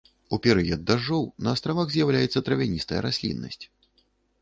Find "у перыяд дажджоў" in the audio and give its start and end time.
0.37-1.27